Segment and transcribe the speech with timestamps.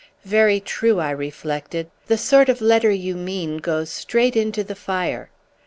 [0.25, 5.29] "Very true," I reflected; "the sort of letter you mean goes straight into the fire."